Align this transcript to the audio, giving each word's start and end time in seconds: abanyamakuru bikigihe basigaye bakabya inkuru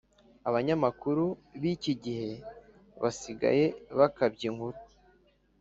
abanyamakuru 0.49 1.23
bikigihe 1.61 2.29
basigaye 3.01 3.65
bakabya 3.97 4.45
inkuru 4.49 4.77